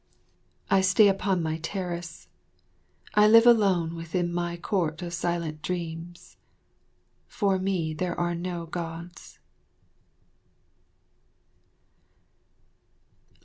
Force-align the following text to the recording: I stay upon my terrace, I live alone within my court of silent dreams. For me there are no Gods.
I 0.71 0.81
stay 0.81 1.07
upon 1.09 1.43
my 1.43 1.59
terrace, 1.59 2.27
I 3.13 3.27
live 3.27 3.45
alone 3.45 3.93
within 3.93 4.33
my 4.33 4.57
court 4.57 5.03
of 5.03 5.13
silent 5.13 5.61
dreams. 5.61 6.37
For 7.27 7.59
me 7.59 7.93
there 7.93 8.19
are 8.19 8.33
no 8.33 8.65
Gods. 8.65 9.37